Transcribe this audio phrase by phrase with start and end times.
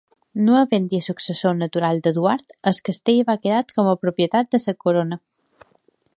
[0.45, 5.25] No havent-hi successor natural d'Eduard, el castell va quedar com a propietat de la corona.